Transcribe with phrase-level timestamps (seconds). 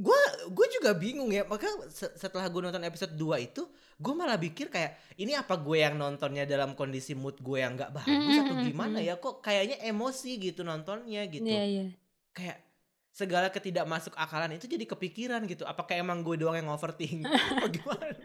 [0.00, 3.62] gue gue juga bingung ya maka setelah gue nonton episode 2 itu
[4.00, 7.92] gue malah pikir kayak ini apa gue yang nontonnya dalam kondisi mood gue yang nggak
[7.92, 8.42] bagus mm -hmm.
[8.48, 11.88] atau gimana ya kok kayaknya emosi gitu nontonnya gitu yeah, yeah.
[12.32, 12.64] kayak
[13.10, 15.66] segala ketidak masuk akalan itu jadi kepikiran gitu.
[15.66, 17.26] Apakah emang gue doang yang overthinking?
[17.52, 18.16] Apa gimana?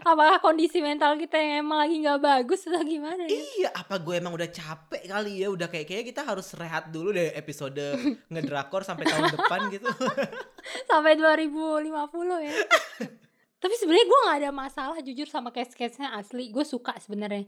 [0.00, 3.28] Apakah kondisi mental kita yang emang lagi nggak bagus atau gimana?
[3.28, 3.36] Ya?
[3.36, 5.52] Iya, apa gue emang udah capek kali ya?
[5.52, 7.76] Udah kayak kayak kita harus rehat dulu deh episode
[8.32, 9.88] ngedrakor sampai tahun depan gitu.
[10.90, 12.54] sampai 2050 ya.
[13.62, 16.50] Tapi sebenarnya gue nggak ada masalah jujur sama case-case-nya asli.
[16.50, 17.46] Gue suka sebenarnya.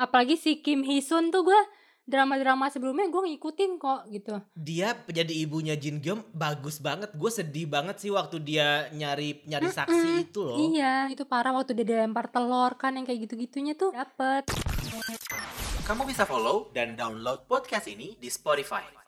[0.00, 1.60] Apalagi si Kim Hee Sun tuh gue
[2.08, 4.34] drama-drama sebelumnya gue ngikutin kok gitu.
[4.56, 7.12] Dia jadi ibunya Jin Gyum bagus banget.
[7.14, 10.24] Gue sedih banget sih waktu dia nyari nyari saksi mm -mm.
[10.26, 10.56] itu loh.
[10.58, 14.48] Iya, itu parah waktu dia dilempar telur kan yang kayak gitu-gitunya tuh dapet.
[15.86, 19.00] Kamu bisa follow dan download podcast ini di Spotify.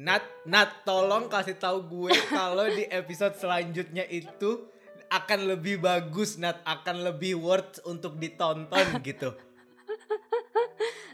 [0.00, 4.70] Nat, Nat, tolong kasih tahu gue kalau di episode selanjutnya itu
[5.10, 9.34] akan lebih bagus, Nat, akan lebih worth untuk ditonton gitu.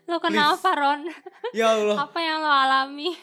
[0.07, 1.11] Lo kenapa Ron?
[1.51, 2.07] Ya Allah.
[2.07, 3.15] Apa yang lo alami?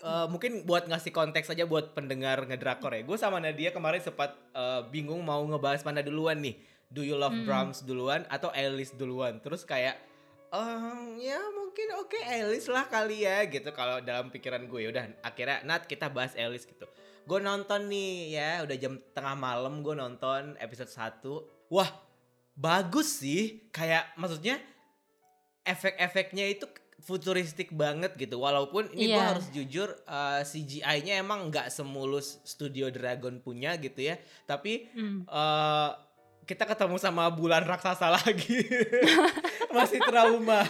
[0.00, 3.04] Uh, mungkin buat ngasih konteks aja buat pendengar ngedrakor ya.
[3.04, 6.56] Gue sama Nadia kemarin sempat uh, bingung mau ngebahas mana duluan nih.
[6.88, 7.44] Do you love hmm.
[7.44, 9.38] Brahms duluan atau Alice duluan?
[9.44, 10.00] Terus kayak
[10.48, 14.88] um, ya mungkin oke okay, Alice lah kali ya gitu kalau dalam pikiran gue.
[14.88, 16.88] Udah akhirnya Nat kita bahas Alice gitu.
[17.28, 21.68] Gue nonton nih ya udah jam tengah malam gue nonton episode 1.
[21.68, 21.92] Wah
[22.56, 23.68] bagus sih.
[23.68, 24.56] Kayak maksudnya
[25.64, 26.66] efek-efeknya itu
[27.00, 29.16] futuristik banget gitu walaupun ini yeah.
[29.16, 29.30] gue iya.
[29.32, 35.24] harus jujur uh, eh, CGI-nya emang nggak semulus Studio Dragon punya gitu ya tapi mm.
[35.26, 35.90] uh,
[36.44, 38.60] kita ketemu sama bulan raksasa lagi
[39.76, 40.66] masih trauma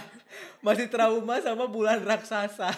[0.63, 2.71] masih trauma sama bulan raksasa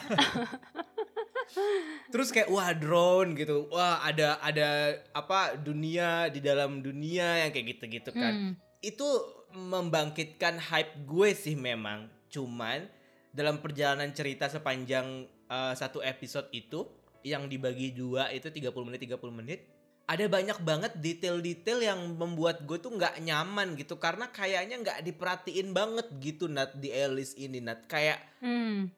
[2.12, 7.76] terus kayak wah drone gitu wah ada ada apa dunia di dalam dunia yang kayak
[7.76, 8.52] gitu-gitu kan mm.
[8.80, 9.08] itu
[9.54, 12.08] membangkitkan hype gue sih memang.
[12.32, 12.88] Cuman
[13.32, 16.84] dalam perjalanan cerita sepanjang uh, satu episode itu
[17.22, 19.60] yang dibagi dua itu 30 menit 30 menit
[20.02, 23.96] ada banyak banget detail-detail yang membuat gue tuh nggak nyaman gitu.
[23.96, 27.86] Karena kayaknya nggak diperhatiin banget gitu Nat di Alice ini Nat.
[27.86, 28.90] Kayak hmm.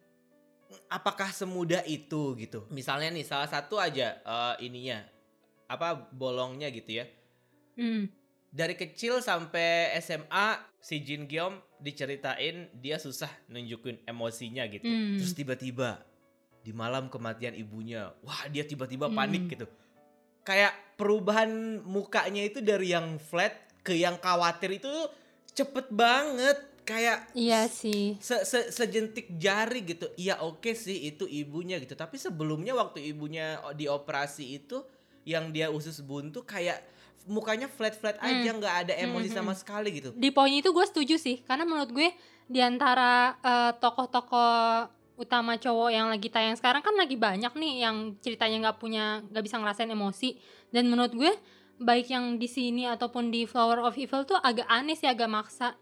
[0.88, 2.66] apakah semudah itu gitu?
[2.72, 5.04] Misalnya nih salah satu aja uh, ininya
[5.68, 7.06] apa bolongnya gitu ya.
[7.78, 8.23] Hmm
[8.54, 14.86] dari kecil sampai SMA si Jin Gyom diceritain dia susah nunjukin emosinya gitu.
[14.86, 15.18] Hmm.
[15.18, 15.98] Terus tiba-tiba
[16.62, 19.16] di malam kematian ibunya, wah dia tiba-tiba hmm.
[19.18, 19.66] panik gitu.
[20.46, 24.92] Kayak perubahan mukanya itu dari yang flat ke yang khawatir itu
[25.50, 26.70] cepet banget.
[26.84, 28.20] Kayak Iya sih.
[28.20, 30.04] Se -se Sejentik jari gitu.
[30.20, 31.96] Iya oke okay sih itu ibunya gitu.
[31.96, 34.84] Tapi sebelumnya waktu ibunya dioperasi itu
[35.24, 36.84] yang dia usus buntu kayak
[37.24, 38.28] mukanya flat-flat hmm.
[38.28, 39.60] aja nggak ada emosi hmm, sama hmm.
[39.60, 40.10] sekali gitu.
[40.12, 42.08] Di poin itu gue setuju sih karena menurut gue
[42.48, 48.18] di antara uh, tokoh-tokoh utama cowok yang lagi tayang sekarang kan lagi banyak nih yang
[48.18, 50.36] ceritanya nggak punya nggak bisa ngerasain emosi
[50.74, 51.32] dan menurut gue
[51.78, 55.78] baik yang di sini ataupun di Flower of Evil tuh agak aneh sih agak maksa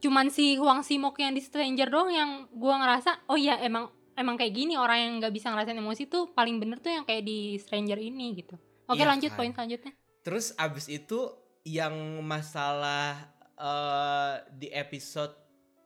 [0.00, 4.36] cuman si Huang Simok yang di Stranger dong yang gue ngerasa oh iya emang emang
[4.36, 7.56] kayak gini orang yang nggak bisa ngerasain emosi tuh paling bener tuh yang kayak di
[7.60, 9.38] Stranger ini gitu oke ya, lanjut kan.
[9.40, 11.32] poin selanjutnya Terus abis itu
[11.64, 13.28] yang masalah
[13.60, 15.36] uh, di episode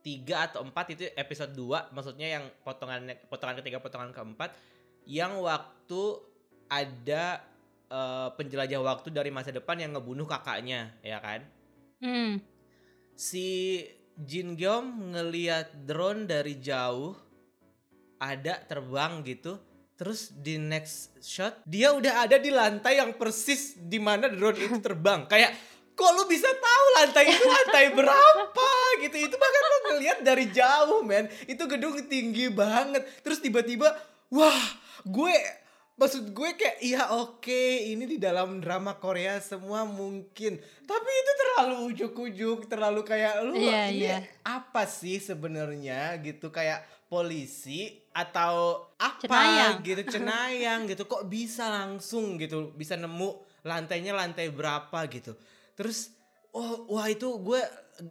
[0.05, 4.53] 3 atau 4 itu episode 2 maksudnya yang potongan potongan ketiga potongan keempat
[5.09, 6.21] yang waktu
[6.69, 7.41] ada
[7.89, 11.41] uh, penjelajah waktu dari masa depan yang ngebunuh kakaknya ya kan
[12.05, 12.39] hmm.
[13.17, 13.81] si
[14.15, 17.17] Jin Gyom ngeliat drone dari jauh
[18.21, 19.59] ada terbang gitu
[19.95, 24.77] Terus di next shot dia udah ada di lantai yang persis di mana drone itu
[24.83, 25.31] terbang.
[25.31, 25.55] Kayak
[25.95, 28.71] kok lu bisa tahu lantai itu lantai berapa
[29.07, 29.17] gitu.
[29.23, 31.31] Itu bahkan lu ngeliat dari jauh, men.
[31.47, 33.07] Itu gedung tinggi banget.
[33.23, 33.95] Terus tiba-tiba
[34.35, 34.63] wah,
[35.07, 35.35] gue
[35.95, 41.33] maksud gue kayak iya oke okay, ini di dalam drama Korea semua mungkin tapi itu
[41.39, 44.23] terlalu ujuk-ujuk terlalu kayak lu yeah, ini yeah.
[44.43, 49.75] apa sih sebenarnya gitu kayak polisi atau apa cenayang.
[49.87, 55.39] gitu cenayang gitu kok bisa langsung gitu bisa nemu lantainya lantai berapa gitu
[55.79, 56.11] terus
[56.51, 57.63] oh wah itu gue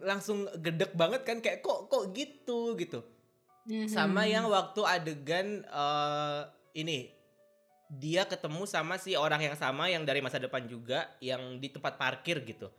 [0.08, 3.04] langsung gedek banget kan kayak kok kok gitu gitu
[3.68, 3.92] mm-hmm.
[3.92, 7.12] sama yang waktu adegan uh, ini
[7.94, 11.94] dia ketemu sama si orang yang sama yang dari masa depan juga yang di tempat
[11.94, 12.70] parkir gitu.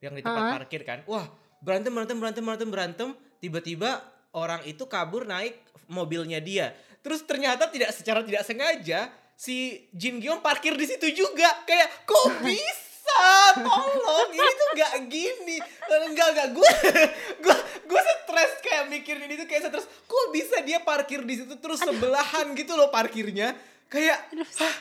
[0.00, 0.56] Yang di tempat uh-huh.
[0.56, 0.98] parkir kan.
[1.04, 1.28] Wah
[1.60, 3.08] berantem berantem berantem berantem berantem.
[3.40, 4.00] Tiba-tiba
[4.32, 5.60] orang itu kabur naik
[5.92, 6.72] mobilnya dia.
[7.04, 11.48] Terus ternyata tidak secara tidak sengaja si Jin Gyeong parkir di situ juga.
[11.68, 13.24] Kayak kok bisa?
[13.60, 15.56] Tolong ini tuh gak gini.
[16.08, 16.72] Enggak enggak gue
[17.44, 19.84] gue gue stres kayak mikirin ini tuh kayak stres.
[20.08, 23.52] Kok bisa dia parkir di situ terus sebelahan gitu loh parkirnya
[23.90, 24.30] kayak
[24.62, 24.76] Hah,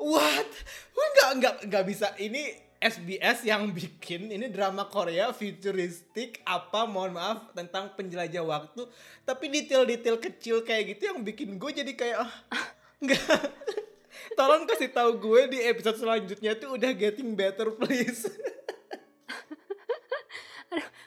[0.00, 0.50] what?
[0.96, 2.16] Nggak nggak nggak bisa.
[2.16, 8.88] Ini SBS yang bikin ini drama Korea futuristik apa mohon maaf tentang penjelajah waktu.
[9.22, 12.66] Tapi detail-detail kecil kayak gitu yang bikin gue jadi kayak ah,
[13.04, 13.22] nggak.
[14.38, 18.24] Tolong kasih tahu gue di episode selanjutnya tuh udah getting better please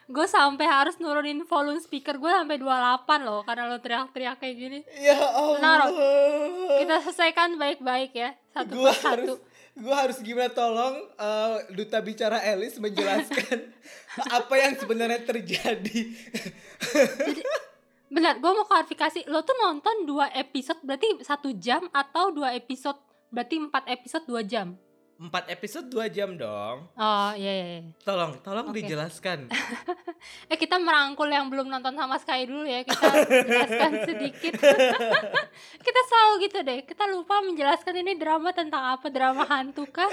[0.07, 4.79] gue sampai harus nurunin volume speaker gue sampai 28 loh karena lo teriak-teriak kayak gini.
[5.03, 5.59] Ya Allah.
[5.59, 5.77] Nah,
[6.79, 9.07] kita selesaikan baik-baik ya satu gue persatu.
[9.11, 9.31] harus
[9.77, 13.67] gue harus gimana tolong eh, duta bicara Elis menjelaskan
[14.39, 15.99] apa yang sebenarnya terjadi.
[18.07, 19.27] Benar gue mau klarifikasi.
[19.27, 22.95] Lo tuh nonton dua episode berarti satu jam atau dua episode?
[23.27, 24.79] Berarti empat episode dua jam
[25.17, 26.85] empat episode dua jam dong.
[26.93, 27.81] Oh iya iya, iya.
[27.99, 28.79] tolong tolong Oke.
[28.79, 29.49] dijelaskan.
[30.49, 32.81] Eh kita merangkul yang belum nonton sama Sky dulu ya.
[32.81, 34.53] Kita jelaskan sedikit.
[35.85, 36.79] Kita selalu gitu deh.
[36.83, 39.07] Kita lupa menjelaskan ini drama tentang apa.
[39.07, 40.09] Drama hantu kah?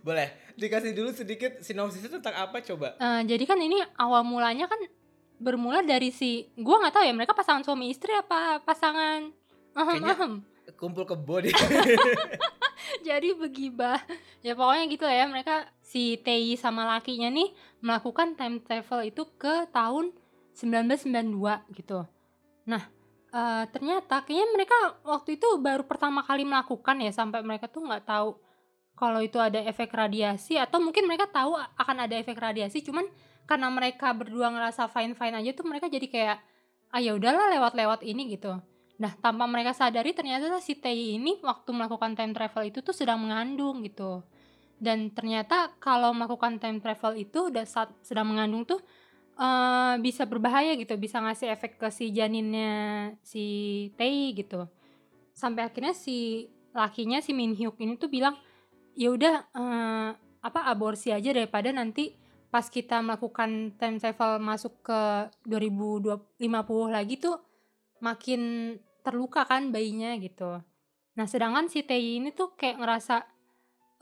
[0.00, 2.96] Boleh dikasih dulu sedikit sinopsisnya tentang apa coba.
[2.96, 4.80] Eh, jadi kan ini awal mulanya kan
[5.36, 9.28] bermula dari si gua nggak tahu ya mereka pasangan suami istri apa pasangan?
[9.74, 10.32] Ahem Kayaknya- ahem.
[10.74, 11.54] kumpul kebo deh
[13.08, 14.00] jadi begibah.
[14.40, 15.26] Ya pokoknya gitu lah ya.
[15.28, 17.52] Mereka si Tei sama lakinya nih
[17.84, 20.14] melakukan time travel itu ke tahun
[20.56, 22.08] 1992 gitu.
[22.68, 22.82] Nah
[23.32, 28.08] eh, ternyata kayaknya mereka waktu itu baru pertama kali melakukan ya sampai mereka tuh nggak
[28.08, 28.40] tahu
[28.96, 33.04] kalau itu ada efek radiasi atau mungkin mereka tahu akan ada efek radiasi cuman
[33.44, 36.38] karena mereka berdua ngerasa fine fine aja tuh mereka jadi kayak
[36.90, 38.56] ah ya udahlah lewat-lewat ini gitu
[38.96, 43.20] Nah, tanpa mereka sadari ternyata si Tei ini waktu melakukan time travel itu tuh sedang
[43.20, 44.24] mengandung gitu.
[44.76, 48.80] Dan ternyata kalau melakukan time travel itu udah saat sedang mengandung tuh
[49.36, 53.44] eh, bisa berbahaya gitu, bisa ngasih efek ke si janinnya si
[54.00, 54.64] Tei gitu.
[55.36, 58.36] Sampai akhirnya si lakinya si Min Hyuk ini tuh bilang,
[58.96, 60.10] "Ya udah eh,
[60.40, 62.16] apa aborsi aja daripada nanti
[62.48, 65.00] pas kita melakukan time travel masuk ke
[65.44, 67.36] 2050 lagi tuh
[68.00, 68.72] makin
[69.06, 70.58] terluka kan bayinya gitu.
[71.16, 73.22] Nah, sedangkan si Tei ini tuh kayak ngerasa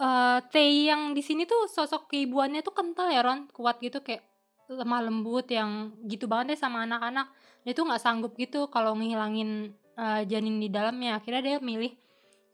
[0.01, 4.25] eh Tei yang di sini tuh sosok keibuannya tuh kental ya Ron, kuat gitu kayak
[4.65, 7.29] lemah lembut yang gitu banget deh sama anak-anak.
[7.69, 11.21] Dia tuh nggak sanggup gitu kalau ngehilangin eh, janin di dalamnya.
[11.21, 11.93] Akhirnya dia milih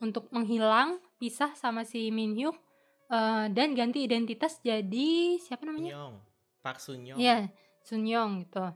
[0.02, 2.58] untuk menghilang, pisah sama si Min Hyuk
[3.08, 5.94] eh, dan ganti identitas jadi siapa namanya?
[5.94, 6.16] Nyong
[6.60, 7.48] Pak Sunyong Iya,
[7.80, 8.68] Sun Young gitu.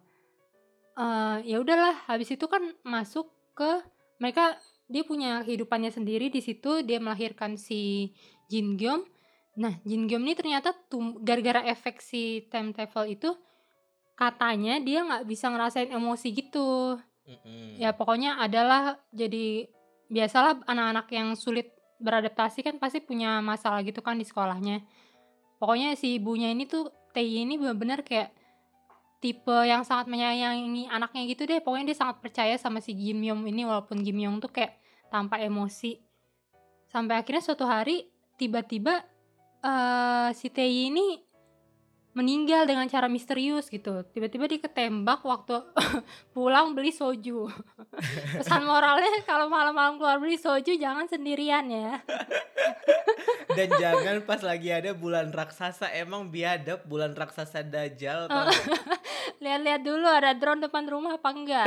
[0.95, 3.83] Eh ya udahlah, habis itu kan masuk ke
[4.19, 8.13] mereka dia punya kehidupannya sendiri di situ, dia melahirkan si
[8.53, 9.01] Jin Gyeom.
[9.57, 10.77] Nah, Jin Gyeom ini ternyata
[11.25, 13.33] gara-gara efek si time travel itu
[14.15, 17.01] katanya dia nggak bisa ngerasain emosi gitu.
[17.25, 17.81] Mm-mm.
[17.81, 19.67] Ya pokoknya adalah jadi
[20.13, 24.85] biasalah anak-anak yang sulit beradaptasi kan pasti punya masalah gitu kan di sekolahnya.
[25.57, 28.35] Pokoknya si ibunya ini tuh Tei ini benar-benar kayak
[29.25, 31.65] tipe yang sangat menyayangi anaknya gitu deh.
[31.65, 34.77] Pokoknya dia sangat percaya sama si Kim Yong ini walaupun Kim Yong tuh kayak
[35.09, 35.97] tanpa emosi.
[36.93, 38.05] Sampai akhirnya suatu hari
[38.37, 39.01] tiba-tiba
[39.65, 41.25] eh si Tei ini
[42.15, 44.07] meninggal dengan cara misterius gitu.
[44.15, 45.59] Tiba-tiba dia ketembak waktu
[46.35, 47.51] pulang beli soju.
[48.39, 51.99] Pesan moralnya kalau malam-malam keluar beli soju jangan sendirian ya.
[53.59, 58.63] Dan jangan pas lagi ada bulan raksasa emang biadab bulan raksasa tau nggak?
[59.43, 61.67] Lihat-lihat dulu ada drone depan rumah apa enggak.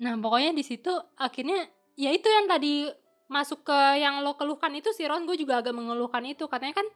[0.00, 2.88] nah, pokoknya di situ akhirnya ya itu yang tadi
[3.26, 6.86] masuk ke yang lo keluhkan itu si Ron gue juga agak mengeluhkan itu katanya kan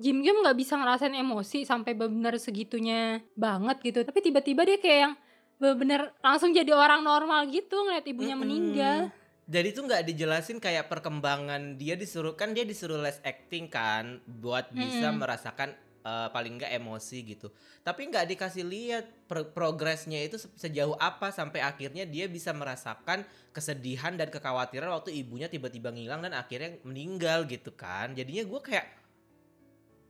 [0.00, 4.98] Jim Gyeom nggak bisa ngerasain emosi sampai benar segitunya banget gitu tapi tiba-tiba dia kayak
[5.04, 5.14] yang
[5.60, 8.42] bener-bener langsung jadi orang normal gitu ngeliat ibunya Mm-mm.
[8.48, 9.12] meninggal
[9.50, 14.70] Jadi tuh nggak dijelasin kayak perkembangan dia disuruh kan dia disuruh les acting kan buat
[14.70, 15.26] bisa Mm-mm.
[15.26, 15.74] merasakan
[16.06, 17.50] eh, paling nggak emosi gitu.
[17.82, 23.26] Tapi nggak dikasih lihat pro- progresnya itu se- sejauh apa sampai akhirnya dia bisa merasakan
[23.50, 28.14] kesedihan dan kekhawatiran waktu ibunya tiba-tiba ngilang dan akhirnya meninggal gitu kan.
[28.14, 28.86] Jadinya gue kayak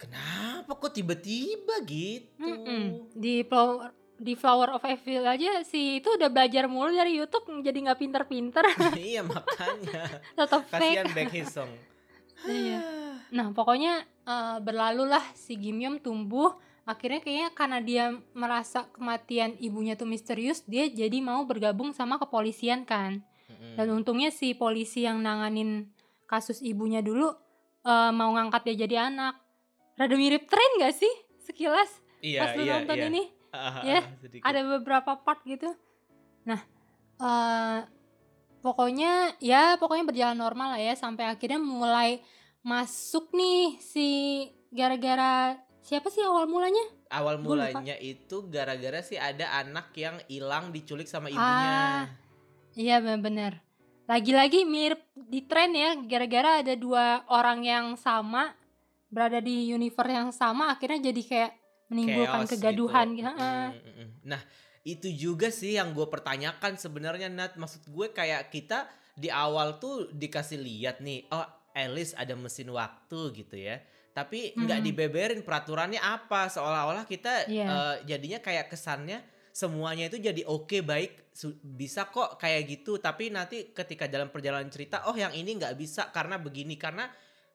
[0.01, 2.41] kenapa kok tiba-tiba gitu?
[2.41, 3.13] Mm-mm.
[3.13, 7.89] di flower di Flower of Evil aja sih itu udah belajar mulu dari YouTube jadi
[7.89, 8.65] nggak pinter-pinter
[9.01, 10.21] iya makanya.
[10.39, 11.73] tetap Kasihan Baek Hee-sung.
[12.45, 12.81] Iya.
[13.33, 16.57] Nah, pokoknya eh, berlalulah si Gimyom tumbuh.
[16.89, 18.05] Akhirnya kayaknya karena dia
[18.35, 23.23] merasa kematian ibunya tuh misterius, dia jadi mau bergabung sama kepolisian kan.
[23.77, 25.93] Dan untungnya si polisi yang nanganin
[26.25, 27.31] kasus ibunya dulu
[27.85, 29.37] eh, mau ngangkat dia jadi anak.
[30.01, 31.15] Rada mirip tren gak sih
[31.45, 31.93] sekilas
[32.25, 33.07] iya, pas lu iya, nonton iya.
[33.13, 33.23] ini?
[33.53, 34.45] Ah, ah, ya, ah, sedikit.
[34.49, 35.69] Ada beberapa part gitu.
[36.49, 36.61] Nah,
[37.21, 37.79] eh
[38.65, 42.25] pokoknya ya pokoknya berjalan normal lah ya sampai akhirnya mulai
[42.65, 44.09] masuk nih si
[44.73, 46.85] gara-gara siapa sih awal mulanya?
[47.13, 51.77] awal mulanya itu gara-gara sih ada anak yang hilang diculik sama Ah, ibunya.
[52.73, 53.53] Iya bener-bener.
[54.09, 58.57] Lagi-lagi mirip di tren ya, gara-gara ada dua orang yang sama
[59.11, 61.53] berada di universe yang sama, akhirnya jadi kayak
[61.91, 63.27] menimbulkan Chaos kegaduhan gitu.
[63.27, 63.45] gitu.
[64.23, 64.41] Nah,
[64.81, 67.59] itu juga sih yang gue pertanyakan sebenarnya Nat.
[67.59, 68.87] Maksud gue kayak kita
[69.19, 73.83] di awal tuh dikasih lihat nih, oh Alice ada mesin waktu gitu ya.
[74.11, 74.87] Tapi nggak Hmm.
[74.87, 77.67] dibeberin peraturannya apa, seolah-olah kita Iya.
[77.67, 83.35] eh, jadinya kayak kesannya semuanya itu jadi oke baik su- bisa kok kayak gitu tapi
[83.35, 87.11] nanti ketika dalam perjalanan cerita oh yang ini nggak bisa karena begini karena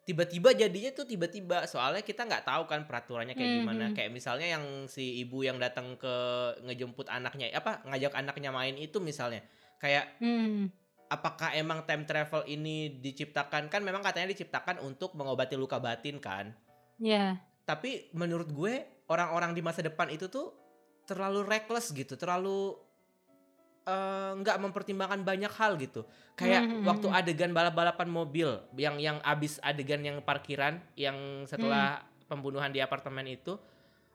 [0.06, 3.96] tiba-tiba jadinya tuh tiba-tiba soalnya kita nggak tahu kan peraturannya kayak gimana Mhm.
[3.98, 6.16] kayak misalnya yang si ibu yang datang ke
[6.62, 9.42] ngejemput anaknya apa ngajak anaknya main itu misalnya
[9.82, 10.70] kayak Hmm.
[11.10, 16.54] apakah emang time travel ini diciptakan kan memang katanya diciptakan untuk mengobati luka batin kan
[17.02, 17.42] Ya.
[17.66, 20.54] tapi menurut gue orang-orang di masa depan itu tuh
[21.06, 22.78] terlalu reckless gitu terlalu
[23.86, 27.20] eh, nggak mempertimbangkan banyak hal gitu kayak Hmm, hmm, waktu hmm.
[27.22, 31.16] adegan balap-balapan mobil yang yang abis adegan yang parkiran yang
[31.46, 32.28] setelah Hmm.
[32.28, 33.56] pembunuhan di apartemen itu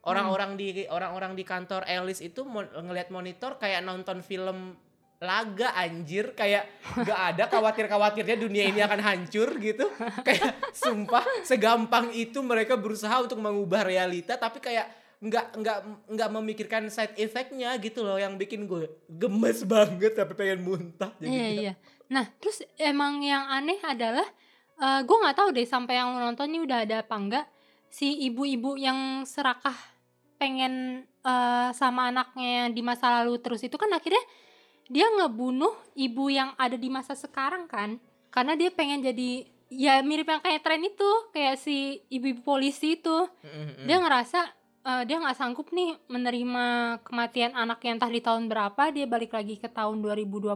[0.02, 4.74] orang-orang di orang-orang di kantor Alice itu mo- ngelihat monitor kayak nonton film
[5.20, 6.64] laga anjir kayak
[6.96, 9.84] nggak ada khawatir-khawatirnya dunia ini akan hancur gitu
[10.24, 14.88] kayak sumpah segampang itu mereka berusaha untuk mengubah realita tapi kayak
[15.20, 20.60] nggak nggak nggak memikirkan side effectnya gitu loh yang bikin gue gemes banget sampai pengen
[20.60, 21.48] muntah Iya jadinya.
[21.52, 21.72] iya.
[22.08, 24.24] Nah terus emang yang aneh adalah
[24.76, 27.46] eh gue nggak tahu deh sampai yang lu nonton ini udah ada apa enggak
[27.86, 29.76] si ibu-ibu yang serakah
[30.36, 34.24] pengen eh, sama anaknya di masa lalu terus itu kan akhirnya
[34.88, 40.26] dia ngebunuh ibu yang ada di masa sekarang kan karena dia pengen jadi ya mirip
[40.26, 43.84] yang kayak tren itu kayak si ibu-ibu polisi itu Mm-mm.
[43.84, 44.48] dia ngerasa
[44.84, 46.64] eh, dia nggak sanggup nih menerima
[47.04, 50.52] kematian anak yang entah di tahun berapa dia balik lagi ke tahun 2020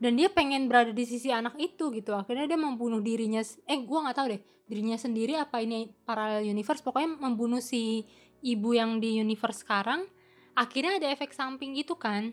[0.00, 2.12] dan dia pengen berada di sisi anak itu gitu.
[2.16, 6.80] Akhirnya dia membunuh dirinya eh gua nggak tahu deh dirinya sendiri apa ini parallel universe
[6.80, 8.08] pokoknya membunuh si
[8.40, 10.08] ibu yang di universe sekarang.
[10.54, 12.32] Akhirnya ada efek samping gitu kan.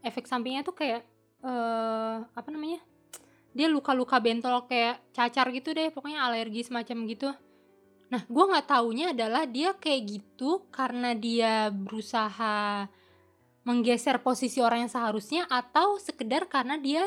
[0.00, 1.02] Efek sampingnya tuh kayak
[1.44, 2.80] eh apa namanya
[3.56, 7.28] dia luka-luka bentol kayak cacar gitu deh pokoknya alergi semacam gitu
[8.06, 12.86] Nah, gue nggak taunya adalah dia kayak gitu karena dia berusaha
[13.62, 17.02] menggeser posisi orang yang seharusnya atau sekedar karena dia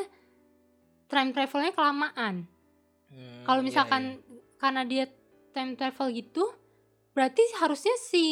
[1.08, 2.44] time travelnya kelamaan.
[3.08, 4.58] Hmm, Kalau iya, misalkan iya.
[4.60, 5.06] karena dia
[5.50, 6.44] time travel gitu,
[7.16, 8.26] berarti harusnya si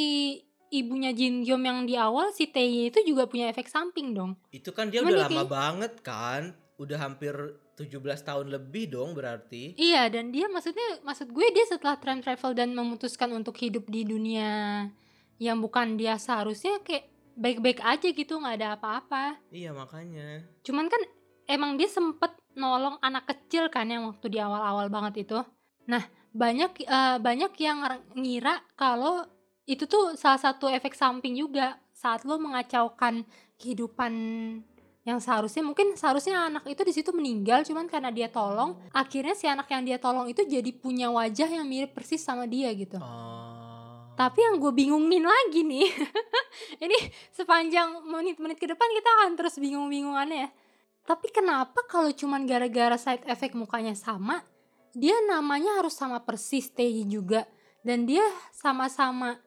[0.68, 4.36] ibunya Jin Gyom yang di awal si Tae itu juga punya efek samping dong.
[4.52, 6.42] itu kan dia Cuman udah dia lama kayak- banget kan
[6.78, 7.34] udah hampir
[7.78, 12.58] 17 tahun lebih dong berarti Iya, dan dia maksudnya maksud gue dia setelah time travel
[12.58, 14.90] dan memutuskan untuk hidup di dunia
[15.38, 19.38] yang bukan dia seharusnya kayak baik-baik aja gitu, nggak ada apa-apa.
[19.54, 20.98] iya makanya Cuman kan
[21.46, 25.38] emang dia sempet nolong anak kecil kan yang waktu di awal-awal banget itu.
[25.86, 26.02] Nah,
[26.34, 27.86] banyak eh, banyak yang
[28.18, 29.22] ngira kalau
[29.70, 33.22] itu tuh salah satu efek samping juga saat lo mengacaukan
[33.62, 34.14] kehidupan
[35.08, 39.48] yang seharusnya mungkin seharusnya anak itu di situ meninggal cuman karena dia tolong akhirnya si
[39.48, 43.00] anak yang dia tolong itu jadi punya wajah yang mirip persis sama dia gitu.
[43.00, 43.48] oh
[44.18, 45.94] Tapi yang gue bingungin lagi nih,
[46.90, 46.98] ini
[47.38, 50.50] sepanjang menit-menit ke depan kita akan terus bingung-bingungannya ya.
[51.06, 54.42] Tapi kenapa kalau cuman gara-gara side effect mukanya sama,
[54.98, 57.46] dia namanya harus sama persis Tae juga.
[57.86, 59.38] Dan dia sama-sama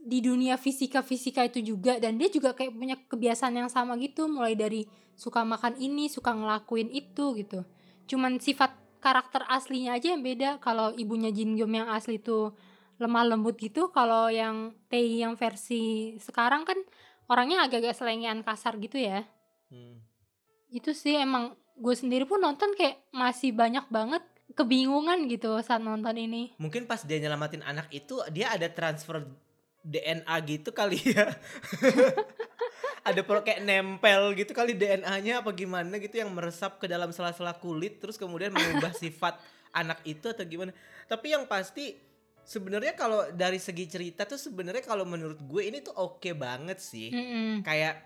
[0.00, 2.00] di dunia fisika-fisika itu juga.
[2.00, 6.32] Dan dia juga kayak punya kebiasaan yang sama gitu, mulai dari suka makan ini, suka
[6.32, 7.62] ngelakuin itu gitu.
[8.08, 10.58] Cuman sifat karakter aslinya aja yang beda.
[10.58, 12.56] Kalau ibunya Jin Gyum yang asli tuh
[13.00, 16.76] lemah lembut gitu kalau yang Tae yang versi sekarang kan
[17.32, 19.24] orangnya agak-agak selengean kasar gitu ya
[19.70, 20.02] Hmm.
[20.74, 24.18] itu sih emang gue sendiri pun nonton kayak masih banyak banget
[24.58, 29.22] kebingungan gitu saat nonton ini mungkin pas dia nyelamatin anak itu dia ada transfer
[29.80, 31.24] DNA gitu kali ya
[33.08, 37.56] ada pro kayak nempel gitu kali DNA-nya apa gimana gitu yang meresap ke dalam sela-sela
[37.56, 39.40] kulit terus kemudian mengubah sifat
[39.72, 40.76] anak itu atau gimana
[41.08, 41.96] tapi yang pasti
[42.44, 47.08] sebenarnya kalau dari segi cerita tuh sebenarnya kalau menurut gue ini tuh oke banget sih
[47.08, 47.64] Mm-mm.
[47.64, 48.04] kayak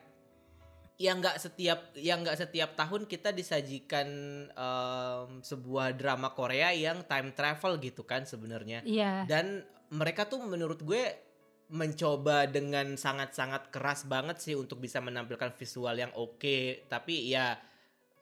[0.95, 4.07] yang nggak setiap yang nggak setiap tahun kita disajikan
[4.47, 9.27] em, sebuah drama Korea yang time travel gitu kan sebenarnya Iya.
[9.27, 11.03] dan mereka tuh menurut gue
[11.69, 16.87] mencoba dengan sangat-sangat keras banget sih untuk bisa menampilkan visual yang oke.
[16.87, 17.57] Tapi ya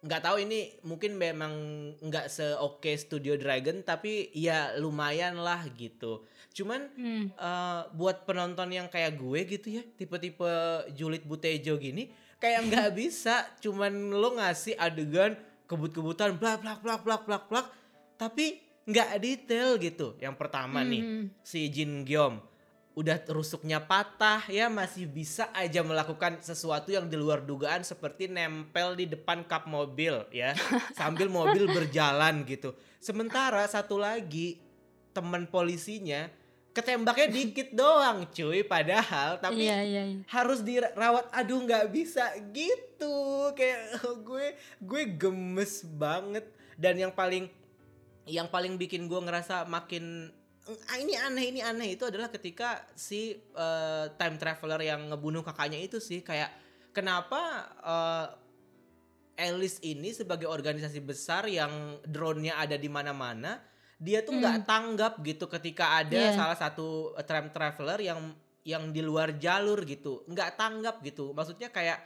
[0.02, 1.52] nggak tahu ini mungkin memang
[2.00, 6.26] nggak se-oke Studio Dragon tapi ya lumayan lah gitu.
[6.50, 7.24] Cuman Hmm.
[7.30, 10.50] eh, buat penonton yang kayak gue gitu ya tipe-tipe
[10.92, 13.46] Julid Butejo gini kayak nggak bisa.
[13.58, 17.66] Cuman lo ngasih adegan kebut-kebutan blak blak blak blak blak blak
[18.16, 20.18] tapi nggak detail gitu.
[20.18, 21.24] Yang pertama nih Hmm.
[21.40, 22.42] si Jin Gyom
[22.92, 28.92] udah rusuknya patah ya masih bisa aja melakukan sesuatu yang di luar dugaan seperti nempel
[28.92, 30.52] di depan kap mobil ya.
[31.00, 32.76] Sambil mobil berjalan gitu.
[33.00, 34.60] Sementara satu lagi
[35.16, 36.28] teman polisinya
[36.72, 40.20] ketembaknya dikit doang cuy padahal tapi Iya, iya, iya.
[40.28, 41.32] harus dirawat.
[41.32, 42.28] Aduh nggak bisa.
[42.52, 43.16] Gitu.
[43.56, 44.46] Kayak gue
[44.84, 46.44] gue gemes banget.
[46.76, 47.48] Dan yang paling
[48.28, 50.41] yang paling bikin gue ngerasa makin "Ah,
[50.94, 51.98] ini aneh ini aneh.
[51.98, 56.50] Itu adalah ketika si eh, time traveler yang ngebunuh kakaknya itu sih kayak
[56.94, 57.40] kenapa
[57.82, 58.26] eh,
[59.42, 63.58] Alice ini sebagai organisasi besar yang drone-nya ada di mana-mana
[63.96, 66.34] dia tuh nggak tanggap gitu ketika ada Iya.
[66.34, 68.20] salah satu time traveler yang
[68.62, 70.22] yang di luar jalur gitu.
[70.26, 71.30] Nggak tanggap gitu.
[71.30, 72.02] Maksudnya kayak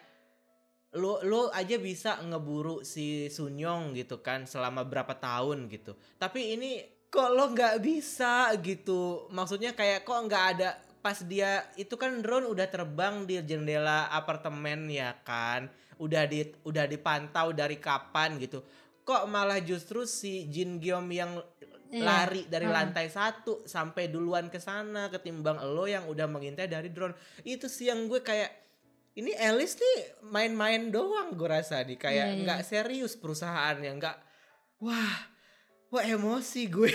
[0.97, 5.97] lo lo aja bisa ngeburu si Sunyong gitu kan selama berapa tahun gitu.
[6.17, 10.71] Tapi ini kok lo nggak bisa gitu maksudnya kayak kok nggak ada
[11.01, 16.85] pas dia itu kan drone udah terbang di jendela apartemen ya kan udah di udah
[16.85, 18.61] dipantau dari kapan gitu
[19.07, 21.33] kok malah justru si Jin Gyom yang
[21.87, 22.03] Iya.
[22.03, 22.75] lari dari Heeh.
[22.83, 27.15] lantai satu sampai duluan ke sana ketimbang lo yang udah mengintai dari drone
[27.47, 28.51] itu sih yang gue kayak
[29.15, 32.43] ini Alice nih main-main doang gue rasa nih kayak Iya, iya.
[32.43, 34.17] nggak serius perusahaannya nggak
[34.83, 35.15] wah
[35.91, 36.91] wah emosi gue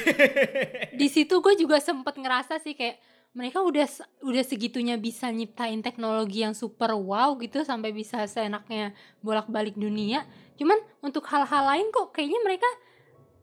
[1.00, 3.00] Di situ gue juga sempet ngerasa sih kayak
[3.32, 3.88] mereka udah
[4.28, 8.92] udah segitunya bisa nyiptain teknologi yang super wow gitu sampai bisa seenaknya
[9.24, 10.28] bolak-balik dunia.
[10.60, 12.68] Cuman untuk hal-hal lain kok kayaknya mereka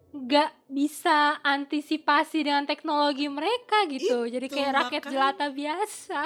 [0.09, 4.29] nggak bisa antisipasi dengan teknologi mereka gitu.
[4.29, 5.12] Jadi Itu, kayak rakyat makanya.
[5.12, 6.20] jelata biasa.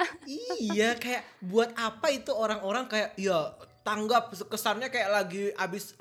[0.59, 5.95] iya kayak buat apa itu orang-orang kayak ya tanggap kesannya kayak lagi abis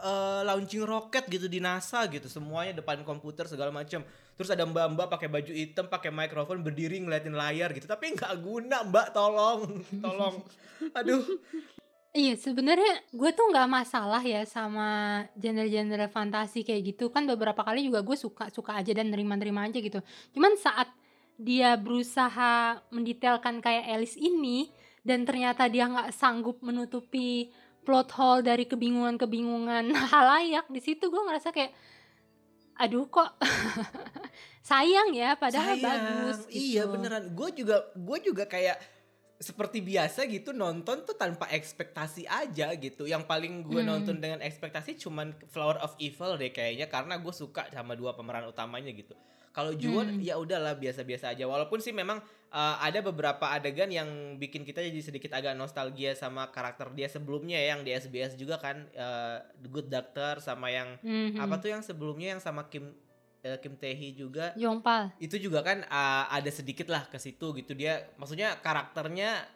[0.00, 2.26] eh, launching roket gitu di NASA gitu.
[2.26, 4.04] Semuanya depan komputer segala macam
[4.40, 7.84] terus ada mbak-mbak pakai baju hitam pakai mikrofon berdiri ngeliatin layar gitu.
[7.84, 9.12] Tapi nggak guna mbak.
[9.12, 9.60] Tolong
[10.04, 10.36] tolong.
[10.96, 11.22] Aduh.
[12.10, 17.12] Iya sebenarnya gue tuh nggak masalah ya sama genre-genre fantasi kayak gitu.
[17.14, 20.02] Kan beberapa kali juga gue suka suka aja dan nerima-nerima aja gitu.
[20.34, 20.90] Cuman saat
[21.40, 24.68] dia berusaha mendetailkan kayak Alice ini
[25.00, 27.48] dan ternyata dia nggak sanggup menutupi
[27.80, 31.72] plot hole dari kebingungan-kebingungan halayak di situ gue ngerasa kayak
[32.76, 33.36] aduh kok
[34.62, 35.82] sayang ya padahal Sayang.
[35.82, 36.92] bagus iya gitu.
[36.92, 38.76] beneran gue juga gue juga kayak
[39.36, 43.88] seperti biasa gitu nonton tuh tanpa ekspektasi aja gitu yang paling gue Hmm.
[43.90, 48.44] nonton dengan ekspektasi cuman Flower of Evil deh kayaknya karena gue suka sama dua pemeran
[48.44, 49.16] utamanya gitu
[49.50, 50.20] kalau Juwon Hmm.
[50.20, 55.00] ya udahlah biasa-biasa aja walaupun sih memang uh, ada beberapa adegan yang bikin kita jadi
[55.00, 59.68] sedikit agak nostalgia sama karakter dia sebelumnya ya, yang di SBS juga kan uh, The
[59.68, 61.38] Good Doctor sama yang Mhm.
[61.38, 62.92] apa tuh yang sebelumnya yang sama Kim
[63.40, 64.52] uh, Kim Tae-hee juga.
[64.54, 67.72] Yongpal itu juga kan uh, ada sedikit lah ke situ gitu.
[67.72, 69.46] Dia maksudnya karakternya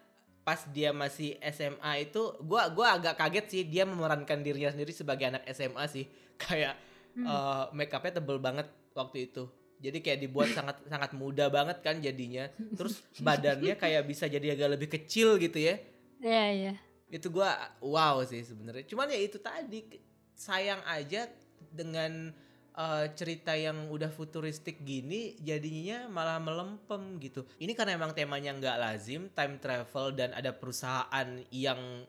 [0.41, 5.25] pas dia masih SMA itu gua gua agak kaget sih dia memerankan dirinya sendiri sebagai
[5.27, 6.05] anak SMA sih.
[6.43, 6.77] Kayak
[7.15, 7.31] Hmm.
[7.31, 9.47] uh, make upnya tebel banget waktu itu
[9.81, 12.51] jadi kayak dibuat sangat sangat muda banget kan jadinya.
[12.79, 15.79] Terus badannya kayak bisa jadi agak lebih kecil gitu ya.
[16.21, 16.75] Iya iya.
[17.11, 18.85] Itu gua wow sih sebenarnya.
[18.87, 19.85] Cuman ya itu tadi
[20.35, 21.31] sayang aja
[21.71, 22.35] dengan
[22.75, 27.47] uh, cerita yang udah futuristik gini jadinya malah melempem gitu.
[27.59, 32.07] Ini karena emang temanya nggak lazim time travel dan ada perusahaan yang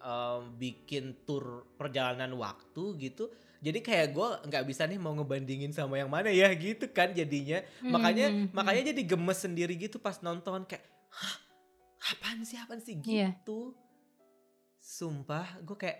[0.00, 3.28] um, bikin tour perjalanan waktu gitu
[3.66, 7.58] jadi kayak gue nggak bisa nih mau ngebandingin sama yang mana ya gitu kan jadinya
[7.82, 8.46] makanya Mhm.
[8.52, 11.36] makanya jadi gemes sendiri gitu pas nonton kayak hah
[12.08, 13.34] apaan sih apaan sih Iya.
[13.34, 13.74] gitu
[14.78, 15.98] sumpah gue kayak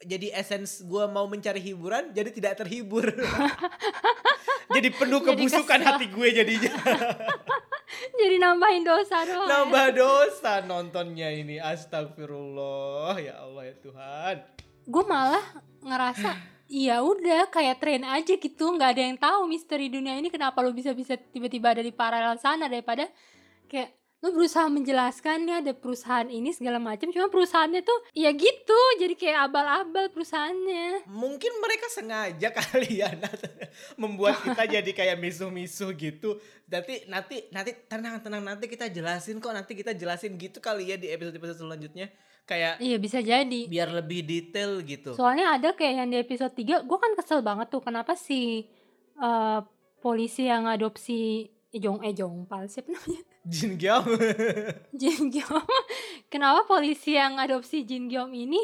[0.00, 3.04] jadi essence gue mau mencari hiburan jadi tidak terhibur
[4.70, 5.88] jadi penuh Jadi kebusukan kesel.
[5.92, 6.72] hati gue jadinya
[8.20, 9.52] jadi nambahin dosa doang ya.
[9.52, 14.36] nambah dosa nontonnya ini astagfirullah ya Allah ya Tuhan
[14.90, 15.44] gue malah
[15.86, 16.34] ngerasa
[16.70, 20.70] ya udah kayak tren aja gitu nggak ada yang tahu misteri dunia ini kenapa lo
[20.74, 23.06] bisa bisa tiba-tiba ada di paralel sana daripada
[23.70, 28.80] kayak lu berusaha menjelaskan nih ada perusahaan ini segala macam cuma perusahaannya tuh ya gitu
[29.00, 33.40] jadi kayak abal-abal perusahaannya Mungkin mereka sengaja kali ya Nat,
[33.96, 36.36] membuat kita jadi kayak misuh-misuh gitu.
[36.68, 41.00] Nanti nanti nanti tenang tenang nanti kita jelasin kok nanti kita jelasin gitu kali ya
[41.00, 42.12] di episode-episode selanjutnya.
[42.44, 45.14] Kayak iya bisa jadi biar lebih detail gitu.
[45.14, 48.66] soalnya ada kayak yang di episode 3 gue kan kesel banget tuh kenapa si
[49.16, 49.60] eh,
[50.02, 54.06] polisi yang adopsi Ejong Ejong Pal siapa namanya Jin Gyam.
[55.00, 55.66] Jin Gyom
[56.30, 58.62] kenapa polisi yang adopsi Jin Gyom ini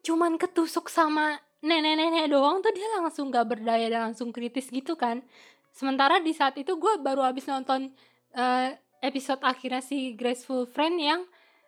[0.00, 2.72] cuman ketusuk sama nenek-nenek doang tuh?
[2.72, 5.20] Dia langsung gak berdaya dan langsung kritis gitu kan?
[5.76, 7.92] Sementara di saat itu gue baru habis nonton
[8.32, 8.68] eh,
[9.04, 11.20] episode akhirnya si Graceful Friend yang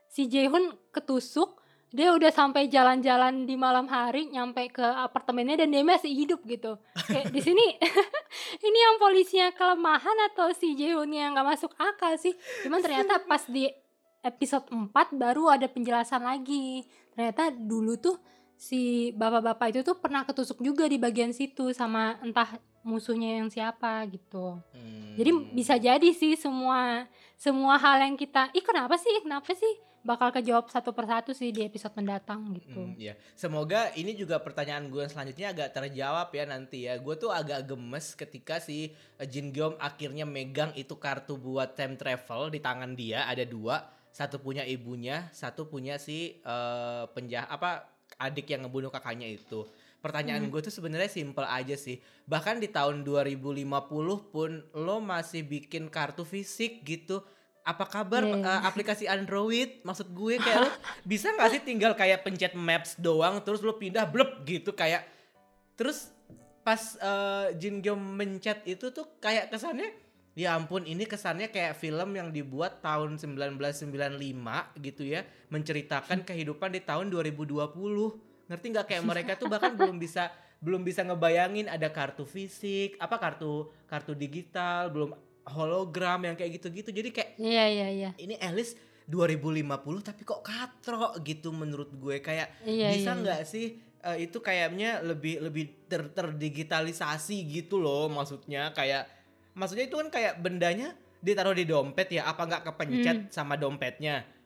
[0.08, 5.80] si Jaehoon ketusuk dia udah sampai jalan-jalan di malam hari nyampe ke apartemennya dan dia
[5.80, 6.76] masih hidup gitu.
[7.08, 7.66] Kayak di sini
[8.68, 12.36] ini yang polisinya kelemahan atau si Jaehoon yang nggak masuk akal sih?
[12.60, 13.72] Cuman ternyata pas di
[14.20, 16.84] episode 4 baru ada penjelasan lagi.
[17.16, 18.20] Ternyata dulu tuh
[18.58, 24.06] si bapak-bapak itu tuh pernah ketusuk juga di bagian situ sama entah musuhnya yang siapa
[24.08, 24.58] gitu
[25.14, 25.50] jadi Hmm.
[25.50, 30.70] bisa jadi sih semua semua hal yang kita ih kenapa sih kenapa sih bakal kejawab
[30.70, 33.12] satu persatu sih di episode mendatang gitu Hmm, ya.
[33.34, 36.96] Semoga ini juga pertanyaan gue selanjutnya agak terjawab ya nanti ya.
[36.96, 41.98] Gue tuh agak gemes ketika si eh, Jin Gyom akhirnya megang itu kartu buat time
[41.98, 47.84] travel di tangan dia ada dua, satu punya ibunya, satu punya si eh, penjah apa
[48.16, 49.66] adik yang ngebunuh kakaknya itu.
[49.98, 50.50] Pertanyaan Hmm.
[50.50, 51.98] gue tuh sebenarnya simple aja sih.
[52.24, 53.66] Bahkan di tahun 2050
[54.24, 57.20] pun lo masih bikin kartu fisik gitu.
[57.62, 58.40] Apa kabar Iya.
[58.40, 59.82] eh, aplikasi Android?
[59.82, 60.70] Maksud gue kayak lo
[61.10, 65.04] bisa gak sih tinggal kayak pencet maps doang terus lo pindah blep gitu kayak
[65.74, 66.10] terus
[66.62, 69.92] pas eh, Jin Gyom mencet itu tuh kayak kesannya
[70.32, 74.14] ya ampun ini kesannya kayak film yang dibuat tahun 1995
[74.78, 77.66] gitu ya menceritakan kehidupan di tahun 2020
[78.48, 78.86] ngerti nggak?
[78.88, 84.18] Kayak mereka tuh bahkan belum bisa belum bisa ngebayangin ada kartu fisik apa kartu kartu
[84.18, 85.14] digital belum
[85.54, 86.90] hologram yang kayak gitu-gitu.
[86.90, 88.10] Jadi kayak iya iya iya.
[88.18, 88.74] ini Alice
[89.08, 89.64] 2050
[90.04, 92.18] tapi kok katro gitu menurut gue.
[92.18, 93.22] Kayak iya bisa iya, iya.
[93.22, 93.66] nggak sih
[94.02, 98.74] eh, itu kayaknya lebih lebih ter terdigitalisasi gitu loh maksudnya.
[98.74, 99.06] Kayak
[99.54, 104.37] maksudnya itu kan kayak bendanya ditaruh di dompet ya apa nggak kepencet sama dompetnya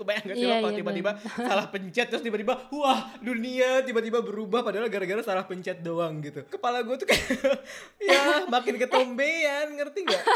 [0.00, 1.10] kebayang gak sih lo kalau iya, tiba-tiba
[1.48, 6.44] salah pencet terus tiba-tiba wah dunia tiba-tiba berubah padahal gara-gara salah pencet doang gitu.
[6.48, 7.26] Kepala gue tuh kayak
[8.10, 10.24] ya makin ketombean ngerti nggak?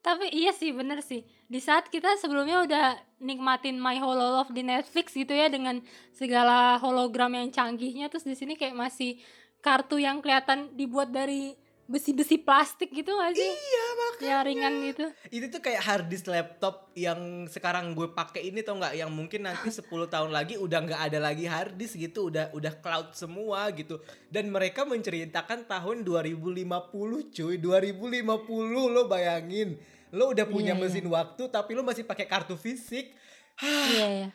[0.00, 1.28] Tapi iya sih bener sih.
[1.44, 2.86] Di saat kita sebelumnya udah
[3.20, 5.84] nikmatin My Hololove di Netflix gitu ya Dengan
[6.16, 9.20] segala hologram yang canggihnya Terus di sini kayak masih
[9.60, 11.52] kartu yang kelihatan dibuat dari
[11.90, 13.42] besi-besi plastik gitu gak sih?
[13.42, 14.30] iya makanya.
[14.30, 15.04] Ya ringan gitu.
[15.26, 18.94] Itu tuh kayak hard disk laptop yang sekarang gue pakai ini tau nggak?
[18.94, 22.30] Yang mungkin nanti 10 tahun lagi udah nggak ada lagi hard disk gitu.
[22.30, 23.98] Udah udah cloud semua gitu.
[24.30, 27.54] Dan mereka menceritakan tahun 2050 cuy.
[27.58, 29.74] 2050 lo bayangin.
[30.14, 30.86] Lo udah punya Iya, iya.
[30.86, 33.10] mesin waktu tapi lo masih pakai kartu fisik.
[33.58, 34.28] Iya ya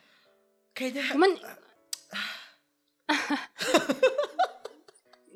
[0.76, 1.32] kayaknya Cuman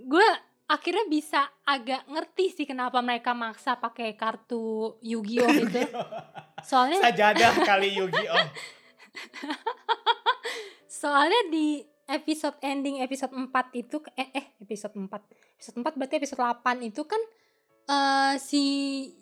[0.09, 0.27] Gue
[0.69, 5.81] akhirnya bisa agak ngerti sih kenapa mereka maksa pakai kartu Yu-Gi-Oh gitu
[6.61, 8.45] Soalnya sajadah kali Yu-Gi-Oh
[10.85, 15.09] Soalnya di episode ending episode 4 itu eh, eh episode 4.
[15.57, 17.21] Episode 4 berarti episode 8 itu kan
[17.89, 18.63] eh si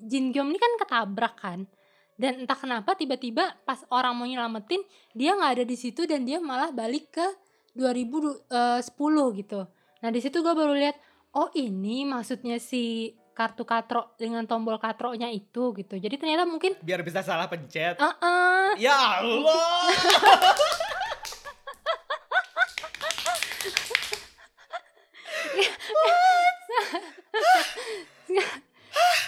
[0.03, 1.59] Jin Gyom ini kan ketabrak kan.
[2.17, 4.81] Dan entah kenapa tiba-tiba pas orang mau nyelamatin
[5.13, 7.27] dia nggak ada di situ dan dia malah balik ke
[7.77, 8.49] 2010
[9.37, 9.61] gitu.
[9.97, 10.97] Nah, di situ gue baru lihat
[11.35, 15.95] oh ini maksudnya si kartu katro dengan tombol katronya itu gitu.
[15.97, 19.93] Jadi ternyata mungkin biar bisa salah pencet eh eh, ya Allah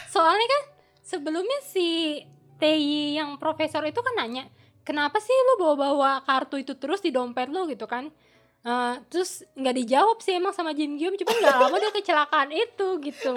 [0.09, 0.63] Soalnya kan
[0.99, 2.19] sebelumnya si
[2.59, 4.43] Tei yang profesor itu kan nanya,
[4.83, 8.11] kenapa sih lu bawa-bawa kartu itu terus di dompet lu gitu kan?
[8.59, 12.87] Eh, terus nggak dijawab sih emang sama Jin Gyum, cuma nggak lama dia kecelakaan itu
[12.99, 13.31] gitu.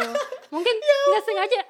[0.51, 1.61] Mungkin nggak sengaja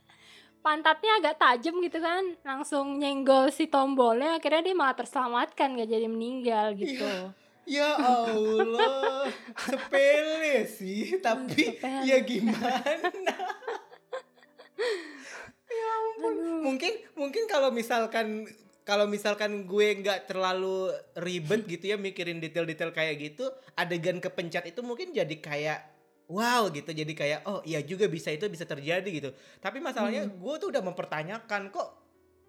[0.64, 6.06] pantatnya agak tajam gitu kan, langsung nyenggol si tombolnya, akhirnya dia malah terselamatkan nggak jadi
[6.08, 7.34] meninggal gitu.
[7.64, 12.04] Ya Allah, sepele sih, tapi Sepele.
[12.06, 13.10] ya gimana?
[16.24, 16.62] Aduh.
[16.64, 18.48] Mungkin mungkin kalau misalkan
[18.84, 24.84] kalau misalkan gue nggak terlalu ribet gitu ya mikirin detail-detail kayak gitu, adegan kepencet itu
[24.84, 25.80] mungkin jadi kayak
[26.24, 30.40] wow gitu jadi kayak oh iya juga bisa itu bisa terjadi gitu tapi masalahnya Hmm.
[30.40, 31.88] gue tuh udah mempertanyakan kok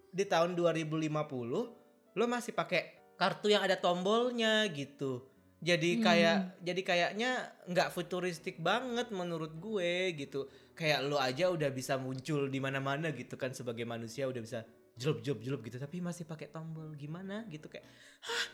[0.08, 5.28] di tahun 2050 lo masih pakai kartu yang ada tombolnya gitu
[5.60, 6.02] jadi Hmm.
[6.04, 7.30] kayak jadi kayaknya
[7.68, 13.36] nggak futuristik banget menurut gue gitu kayak lo aja udah bisa muncul di mana-mana gitu
[13.36, 14.64] kan sebagai manusia udah bisa
[14.96, 17.84] jelup jelup jelup gitu tapi masih pakai tombol gimana gitu kayak
[18.24, 18.44] hah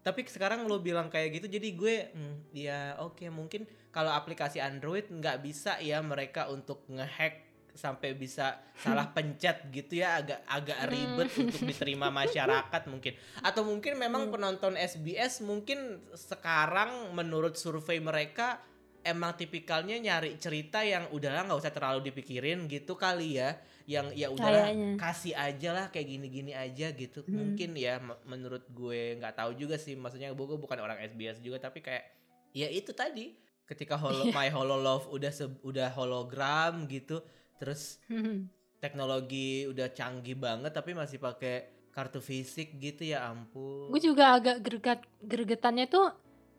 [0.00, 5.08] tapi sekarang lo bilang kayak gitu jadi gue hmm, ya oke mungkin kalau aplikasi Android
[5.08, 7.40] nggak bisa ya mereka untuk ngehack
[7.74, 10.92] sampai bisa salah pencet gitu ya agak agak Hmm.
[10.92, 14.32] ribet untuk diterima masyarakat mungkin atau mungkin memang Hmm.
[14.32, 18.60] penonton SBS mungkin sekarang menurut survei mereka
[19.04, 23.54] emang tipikalnya nyari cerita yang udahlah nggak usah terlalu dipikirin gitu kali ya.
[23.84, 24.90] Yang ya udahlah Kayaknya.
[24.96, 27.20] kasih aja lah kayak gini-gini aja gitu.
[27.22, 27.36] Hmm.
[27.36, 29.92] mungkin ya menurut gue nggak tahu juga sih.
[29.92, 32.04] Maksudnya gue bukan orang SBS juga tapi kayak
[32.50, 33.36] ya itu tadi.
[33.64, 37.20] Ketika holo, my hololove udah se- udah hologram gitu
[37.56, 37.96] terus
[38.82, 43.88] teknologi udah canggih banget tapi masih pakai kartu fisik gitu ya ampun.
[43.88, 46.10] Gue juga agak greget gregetannya tuh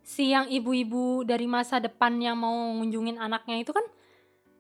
[0.05, 3.81] si yang ibu-ibu dari masa depan yang mau ngunjungin anaknya itu kan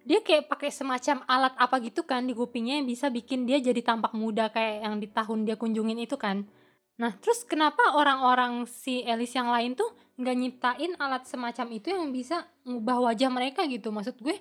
[0.01, 3.77] dia kayak pakai semacam alat apa gitu kan di kupingnya yang bisa bikin dia jadi
[3.85, 6.49] tampak muda kayak yang di tahun dia kunjungin itu kan.
[6.97, 12.09] Nah terus kenapa orang-orang si Elis yang lain tuh nggak nyiptain alat semacam itu yang
[12.09, 13.93] bisa ngubah wajah mereka gitu?
[13.93, 14.37] Maksud gue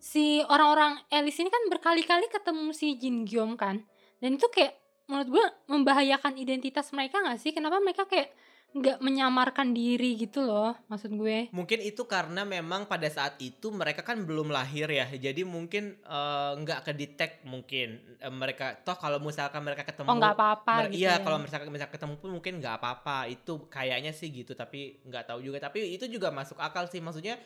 [0.00, 3.84] si orang-orang Elis ini kan berkali-kali ketemu si Jin Gyom kan?
[4.20, 7.52] Dan itu kayak menurut gue membahayakan identitas mereka nggak sih?
[7.52, 8.32] Kenapa mereka kayak
[8.74, 14.02] nggak menyamarkan diri gitu loh maksud gue Mungkin itu karena memang pada saat itu mereka
[14.02, 18.72] kan belum lahir ya, jadi mungkin eh, nggak kedetek mungkin Eh, mereka.
[18.80, 21.20] Toh kalau misalkan mereka ketemu, oh nggak apa-apa gitu iya ya.
[21.20, 23.28] kalau misalkan misalkan ketemu pun mungkin nggak apa-apa.
[23.28, 25.60] Itu kayaknya sih gitu, tapi nggak tahu juga.
[25.60, 27.36] Tapi itu juga masuk akal sih, maksudnya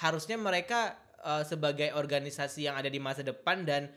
[0.00, 3.92] harusnya mereka eh, sebagai organisasi yang ada di masa depan dan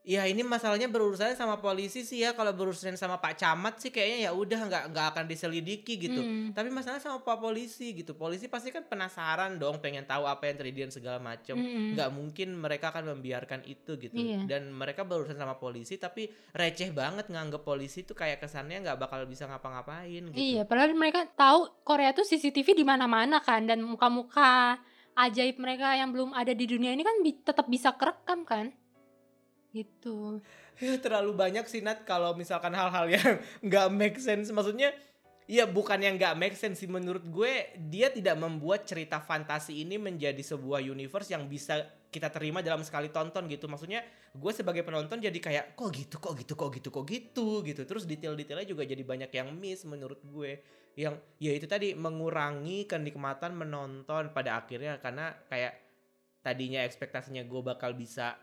[0.00, 4.18] Ya ini masalahnya berurusan sama polisi sih ya kalau berurusan sama Pak Camat sih kayaknya
[4.26, 6.24] ya udah nggak nggak akan diselidiki gitu.
[6.24, 6.56] Hmm.
[6.56, 8.16] Tapi masalahnya sama Pak Polisi gitu.
[8.16, 11.60] Polisi pasti kan penasaran dong, pengen tahu apa yang terjadi dan segala macam.
[11.60, 11.92] Mm-mm.
[11.92, 14.16] Nggak mungkin mereka akan membiarkan itu gitu.
[14.16, 14.48] Iya.
[14.48, 19.20] Dan mereka berurusan sama polisi tapi receh banget nganggep polisi tuh kayak kesannya nggak bakal
[19.28, 20.40] bisa ngapa-ngapain gitu.
[20.40, 24.80] Iya, padahal mereka tahu Korea tuh CCTV di mana-mana kan dan muka-muka
[25.12, 28.72] ajaib mereka yang belum ada di dunia ini kan bi- tetap bisa kerekam kan?
[29.70, 30.42] Gitu.
[30.82, 33.30] Ya, terlalu banyak sih Nat kalau misalkan hal-hal yang
[33.66, 34.50] nggak make sense.
[34.50, 34.90] Maksudnya
[35.50, 39.98] ya bukan yang nggak make sense sih menurut gue dia tidak membuat cerita fantasi ini
[39.98, 43.70] menjadi sebuah universe yang bisa kita terima dalam sekali tonton gitu.
[43.70, 44.02] Maksudnya
[44.34, 47.82] gue sebagai penonton jadi kayak kok gitu kok gitu kok gitu kok gitu gitu.
[47.86, 50.58] Terus detail-detailnya juga jadi banyak yang miss menurut gue.
[50.98, 55.78] Yang ya itu tadi mengurangi kenikmatan menonton pada akhirnya karena kayak
[56.42, 58.34] tadinya ekspektasinya gue bakal bisa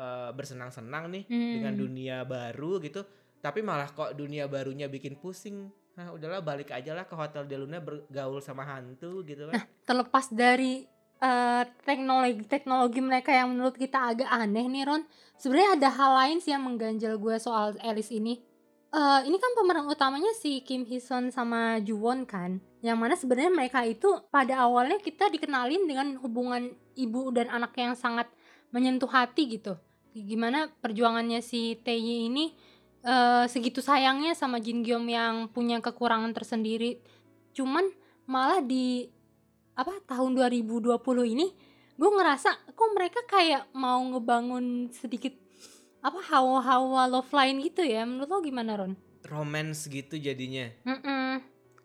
[0.00, 1.52] eh, bersenang-senang nih Hmm.
[1.60, 3.04] dengan dunia baru gitu
[3.40, 7.56] tapi malah kok dunia barunya bikin pusing Hah, udahlah balik aja lah ke hotel de
[7.60, 10.88] Luna bergaul sama hantu gitu kan Terlepas dari
[11.20, 15.04] eh, teknologi teknologi mereka yang menurut kita agak aneh nih Ron,
[15.36, 18.40] sebenarnya ada hal lain sih yang mengganjal gue soal Alice ini.
[18.90, 23.14] Eh, ini kan pemeran utamanya si Kim Hee Sun sama Ju Won kan, yang mana
[23.14, 28.26] sebenarnya mereka itu pada awalnya kita dikenalin dengan hubungan ibu dan anak yang sangat
[28.72, 29.76] menyentuh hati gitu.
[30.14, 32.52] Gimana perjuangannya si Tae ini
[33.04, 37.02] eh, segitu sayangnya sama Jin Gyom yang punya kekurangan tersendiri.
[37.54, 37.86] Cuman
[38.26, 39.10] malah di
[39.74, 40.98] apa tahun 2020
[41.34, 41.46] ini
[42.00, 45.36] gue ngerasa kok mereka kayak mau ngebangun sedikit
[46.00, 48.02] apa hawa-hawa love line gitu ya.
[48.08, 49.10] Menurut lo gimana Ron?
[49.26, 50.70] romance gitu jadinya.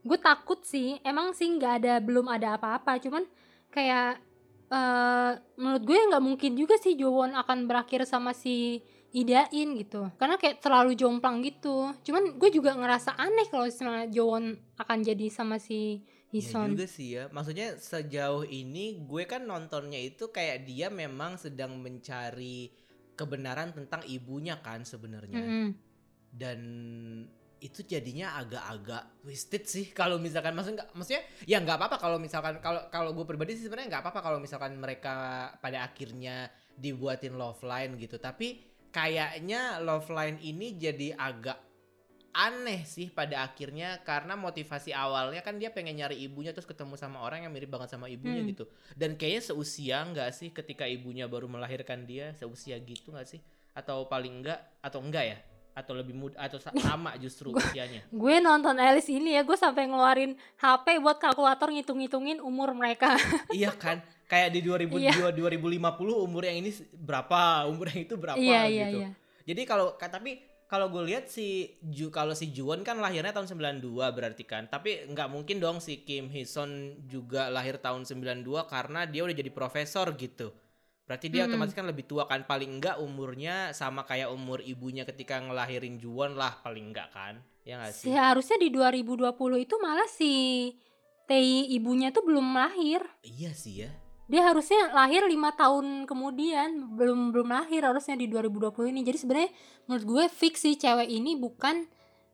[0.05, 1.01] Gue takut sih.
[1.01, 3.01] Emang sih nggak ada belum ada apa-apa.
[3.01, 3.25] Cuman
[3.73, 4.21] kayak
[4.65, 8.81] eh menurut gue nggak mungkin juga sih Jowon akan berakhir sama si
[9.15, 10.11] Idain gitu.
[10.19, 11.93] Karena kayak terlalu jomplang gitu.
[12.03, 16.03] Cuman gue juga ngerasa aneh kalau misalnya Jowon akan jadi sama si
[16.35, 17.31] Ya Hison juga sih ya.
[17.31, 22.75] Maksudnya sejauh ini gue kan nontonnya itu kayak dia memang sedang mencari
[23.15, 25.39] kebenaran tentang ibunya kan sebenarnya.
[25.39, 25.67] Mm-mm.
[26.35, 26.59] dan
[27.63, 32.87] itu jadinya agak-agak twisted sih kalau misalkan maksudnya maksudnya ya nggak apa-apa kalau misalkan kalau
[32.91, 37.95] kalau gue pribadi sih sebenarnya nggak apa-apa kalau misalkan mereka pada akhirnya dibuatin love line
[37.95, 38.19] gitu.
[38.19, 41.59] Tapi kayaknya love line ini jadi agak
[42.35, 47.23] aneh sih pada akhirnya karena motivasi awalnya kan dia pengen nyari ibunya terus ketemu sama
[47.23, 48.51] orang yang mirip banget sama ibunya Hmm.
[48.51, 48.67] gitu.
[48.91, 53.39] Dan kayaknya seusia nggak sih ketika ibunya baru melahirkan dia seusia gitu nggak sih?
[53.71, 55.37] Atau paling enggak atau enggak ya
[55.75, 58.07] atau lebih muda atau sa- sama justru usianya?
[58.07, 63.11] gue nonton Alice ini ya gue sampai ngeluarin HP buat kalkulator ngitung-ngitungin umur mereka.
[63.51, 63.99] Iya kan?
[64.25, 65.11] Kayak di 2000 Iya.
[65.29, 65.75] 2050
[66.17, 67.67] umur yang ini berapa?
[67.67, 68.97] Umur yang itu berapa iya iya gitu.
[68.97, 69.09] iya.
[69.45, 73.45] Jadi kalau ka- tapi kalau gue lihat si Ju kalau si Juwon kan lahirnya tahun
[73.45, 74.65] 92 berarti kan.
[74.65, 76.71] Tapi nggak mungkin dong si Kim Hee-sun
[77.05, 80.49] juga lahir tahun 92 karena dia udah jadi profesor gitu
[81.05, 81.55] berarti dia Mm-mm.
[81.55, 82.43] otomatis kan lebih tua kan?
[82.43, 87.39] Paling enggak umurnya sama kayak umur ibunya ketika ngelahirin Juwon lah paling enggak kan?
[87.61, 88.09] Ya nggak sih?
[88.09, 89.25] Seharusnya di 2020
[89.57, 90.33] itu malah si
[91.25, 93.01] Tei ibunya tuh belum lahir.
[93.25, 93.89] Iya sih ya.
[94.25, 99.01] Dia harusnya lahir lima tahun kemudian belum belum lahir harusnya di 2020 ini.
[99.01, 99.49] Jadi sebenarnya
[99.85, 101.85] menurut gue fix sih cewek ini bukan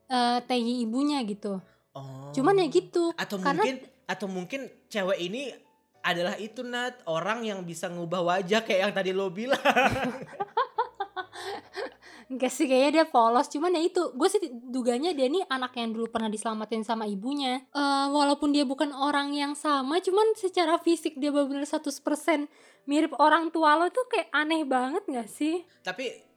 [0.07, 1.63] eh Tei ibunya gitu.
[1.95, 2.31] Oh.
[2.31, 3.75] Cuman ya gitu atau karena- mungkin
[4.07, 5.55] atau mungkin cewek ini
[6.01, 7.01] adalah itu Nat.
[7.05, 9.61] Orang yang bisa ngubah wajah kayak yang tadi lo bilang.
[12.31, 13.51] Enggak sih kayaknya dia polos.
[13.51, 14.39] Cuman ya itu Gue sih
[14.71, 17.67] duganya dia nih anak yang dulu pernah diselamatin sama ibunya.
[17.75, 22.47] Eh Walaupun dia bukan orang yang sama Cuman secara fisik dia benar-benar 100%
[22.87, 25.61] mirip orang tua lo tuh kayak aneh banget gak sih?
[25.85, 26.30] Tapi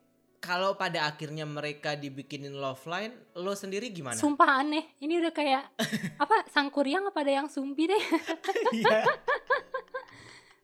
[0.44, 4.20] kalau pada akhirnya mereka dibikinin love line, lo sendiri gimana?
[4.20, 5.72] Sumpah aneh Ini udah kayak
[6.22, 8.02] Apa Sangkuriang apa ada yang sumpi deh
[8.76, 9.08] Iya.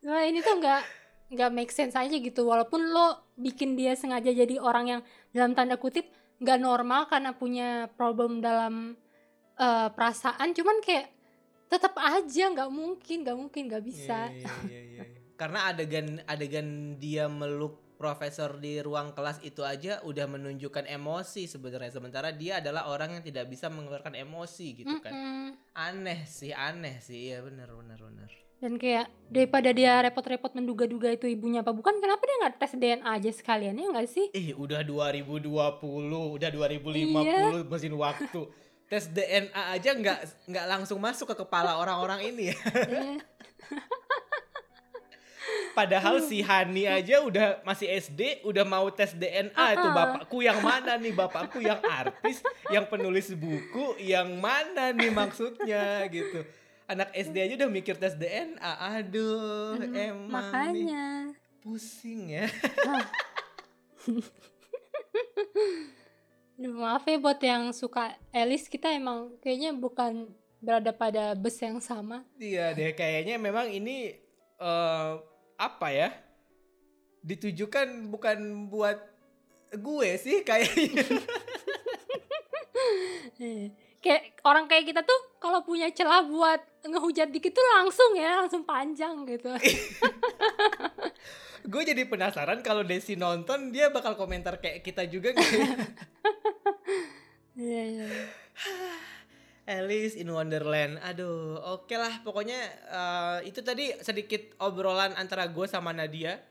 [0.07, 0.83] Wah ini tuh nggak
[1.31, 5.79] nggak make sense aja gitu walaupun lo bikin dia sengaja jadi orang yang dalam tanda
[5.79, 6.11] kutip
[6.43, 8.99] nggak normal karena punya problem dalam
[9.55, 11.07] eh, perasaan cuman kayak
[11.71, 15.05] tetap aja nggak mungkin nggak mungkin nggak bisa Iya, iya, iya, iya.
[15.39, 21.93] Karena adegan adegan dia meluk profesor di ruang kelas itu aja udah menunjukkan emosi sebenarnya
[21.93, 25.13] sementara dia adalah orang yang tidak bisa mengeluarkan emosi gitu kan.
[25.13, 25.49] Mm-mm.
[25.71, 27.29] Aneh sih, aneh sih.
[27.29, 28.31] Iya benar benar benar.
[28.57, 33.09] dan kayak daripada dia repot-repot menduga-duga itu ibunya apa bukan kenapa dia nggak tes DNA
[33.11, 35.49] aja sekalian ya nggak sih Eh, udah 2020,
[36.31, 37.65] udah 2050 Iya.
[37.65, 38.41] mesin waktu.
[38.85, 42.57] Tes DNA aja nggak nggak langsung masuk ke kepala orang-orang ini ya.
[45.71, 49.95] Padahal si Hani aja udah masih SD, udah mau tes DNA itu Ah.
[49.95, 51.13] bapakku yang mana nih?
[51.13, 56.43] Bapakku yang artis, yang penulis buku, yang mana nih maksudnya gitu.
[56.85, 58.73] Anak SD aja udah mikir tes DNA.
[58.99, 61.07] Aduh, Aduh, emang nih makanya
[61.63, 62.47] pusing ya.
[66.61, 70.29] Maaf ya buat yang suka Alice kita emang kayaknya bukan
[70.61, 74.13] berada pada bus yang sama Iya deh, kayaknya memang ini
[74.61, 75.13] eh
[75.61, 76.09] apa ya?
[77.21, 78.97] Ditujukan bukan buat
[79.77, 81.05] gue sih kayaknya.
[84.01, 86.57] Kayak orang kayak kita tuh kalau punya celah buat
[86.89, 89.53] ngehujat dikit tuh langsung ya langsung panjang gitu
[91.71, 95.69] gue jadi penasaran kalau Desi nonton dia bakal komentar kayak kita juga nggak ya?
[97.61, 98.07] Iya, iya.
[99.71, 100.99] Alice in Wonderland.
[101.07, 102.59] Aduh, oke lah pokoknya
[102.91, 106.43] eh, itu tadi sedikit obrolan antara gue sama Nadia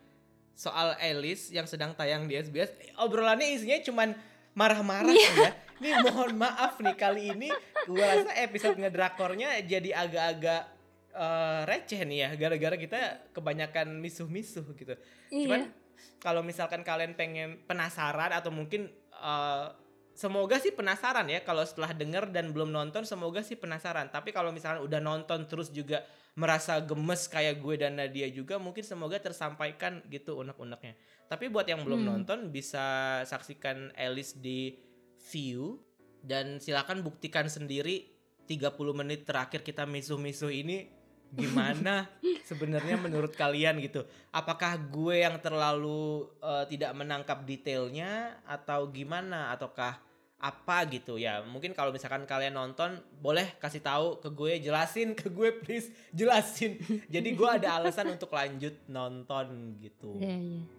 [0.56, 2.72] soal Alice yang sedang tayang di SBS.
[2.96, 4.16] Obrolannya isinya cuman
[4.56, 5.52] marah-marah sih ya.
[5.80, 7.50] Nih mohon maaf nih kali ini
[7.88, 10.62] gue rasa episode ngedrakornya jadi agak-agak
[11.12, 13.00] eh, receh nih ya gara-gara kita
[13.36, 14.96] kebanyakan misuh-misuh gitu.
[15.28, 15.88] Cuman iya
[16.20, 19.68] kalau misalkan kalian pengen penasaran atau mungkin eh,
[20.20, 24.12] semoga sih penasaran ya kalau setelah denger dan belum nonton semoga sih penasaran.
[24.12, 26.04] Tapi kalau misalkan udah nonton terus juga
[26.36, 31.00] merasa gemes kayak gue dan Nadia juga mungkin semoga tersampaikan gitu unek-uneknya.
[31.32, 32.10] Tapi buat yang belum Hmm.
[32.20, 34.76] nonton bisa saksikan Alice di
[35.32, 35.80] View
[36.20, 38.12] dan silakan buktikan sendiri
[38.44, 40.92] 30 menit terakhir kita misuh-misuh ini
[41.30, 42.10] gimana
[42.50, 44.02] sebenarnya menurut kalian gitu
[44.34, 50.09] apakah gue yang terlalu eh, tidak menangkap detailnya atau gimana ataukah
[50.40, 51.44] apa gitu ya.
[51.44, 56.80] Mungkin kalau misalkan kalian nonton boleh kasih tahu ke gue jelasin ke gue please jelasin.
[57.14, 60.16] Jadi gue ada alasan untuk lanjut nonton gitu.
[60.16, 60.79] Iya iya